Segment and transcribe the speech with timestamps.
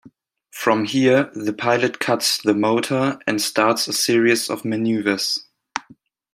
[0.49, 5.45] From here the pilot cuts the motor and starts a series of maneuvers.